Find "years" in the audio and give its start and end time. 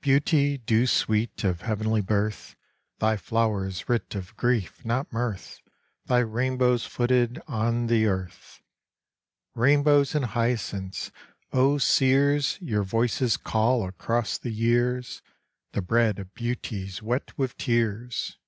14.52-15.22